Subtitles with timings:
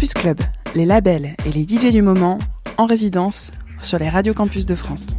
[0.00, 0.40] Campus Club,
[0.74, 2.38] les labels et les DJ du moment
[2.78, 3.52] en résidence
[3.82, 5.14] sur les radios campus de France.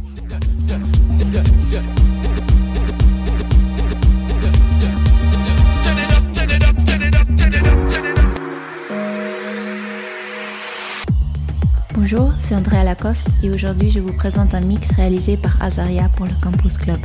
[11.94, 16.26] Bonjour, c'est Andrea Lacoste et aujourd'hui je vous présente un mix réalisé par Azaria pour
[16.26, 16.98] le Campus Club.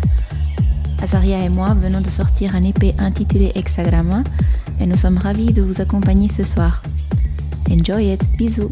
[1.04, 4.24] Azaria et moi venons de sortir un EP intitulé Hexagramma
[4.82, 6.77] et nous sommes ravis de vous accompagner ce soir.
[7.70, 8.72] Enjoy it, bisous